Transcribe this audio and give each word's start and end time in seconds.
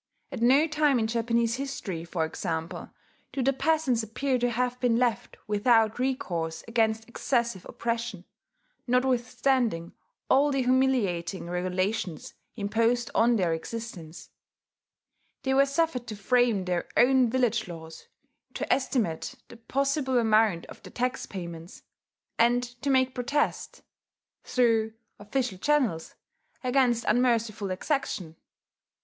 At 0.31 0.41
no 0.41 0.65
time 0.65 0.97
in 0.97 1.05
Japanese 1.05 1.57
history, 1.57 2.03
for 2.03 2.25
example, 2.25 2.89
do 3.31 3.43
the 3.43 3.53
peasants 3.53 4.01
appear 4.01 4.39
to 4.39 4.49
have 4.49 4.79
been 4.79 4.97
left 4.97 5.37
without 5.45 5.99
recourse 5.99 6.63
against 6.67 7.07
excessive 7.07 7.67
oppression, 7.69 8.25
notwithstanding 8.87 9.93
all 10.27 10.49
the 10.49 10.63
humiliating 10.63 11.47
regulations 11.51 12.33
imposed 12.55 13.11
on 13.13 13.35
their 13.35 13.53
existence. 13.53 14.31
They 15.43 15.53
were 15.53 15.67
suffered 15.67 16.07
to 16.07 16.15
frame 16.15 16.65
their 16.65 16.87
own 16.97 17.29
village 17.29 17.67
laws, 17.67 18.07
to 18.55 18.73
estimate 18.73 19.35
the 19.49 19.57
possible 19.57 20.17
amount 20.17 20.65
of 20.65 20.81
their 20.81 20.91
tax 20.91 21.27
payments, 21.27 21.83
and 22.39 22.63
to 22.81 22.89
make 22.89 23.13
protest 23.13 23.83
through 24.43 24.93
official 25.19 25.59
channels 25.59 26.15
against 26.63 27.03
unmerciful 27.07 27.69
exaction. 27.69 28.35